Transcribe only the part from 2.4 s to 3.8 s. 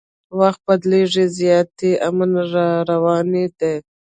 راروان دی